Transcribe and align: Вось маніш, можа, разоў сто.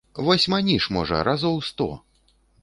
Вось 0.27 0.45
маніш, 0.53 0.87
можа, 0.95 1.19
разоў 1.27 1.61
сто. 1.69 1.87